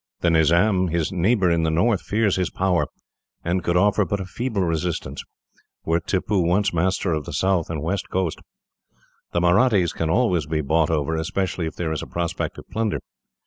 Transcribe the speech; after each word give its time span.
The 0.21 0.31
Nizam, 0.31 0.87
his 0.87 1.11
neighbour 1.11 1.51
in 1.51 1.61
the 1.61 1.69
north, 1.69 2.01
fears 2.01 2.35
his 2.35 2.49
power, 2.49 2.87
and 3.43 3.63
could 3.63 3.77
offer 3.77 4.03
but 4.03 4.19
a 4.19 4.25
feeble 4.25 4.63
resistance, 4.63 5.23
were 5.85 5.99
Tippoo 5.99 6.39
once 6.41 6.73
master 6.73 7.13
of 7.13 7.25
the 7.25 7.33
south 7.33 7.69
and 7.69 7.83
west 7.83 8.09
coast. 8.09 8.39
The 9.31 9.41
Mahrattis 9.41 9.93
can 9.93 10.09
always 10.09 10.47
be 10.47 10.61
bought 10.61 10.89
over, 10.89 11.15
especially 11.15 11.67
if 11.67 11.75
there 11.75 11.91
is 11.91 12.01
a 12.01 12.07
prospect 12.07 12.57
of 12.57 12.67
plunder. 12.71 12.97